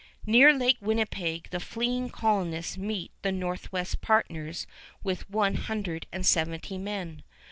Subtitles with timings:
[0.25, 4.65] Near Lake Winnipeg the fleeing colonists meet the Northwest partners
[5.03, 7.21] with their one hundred and seventy men.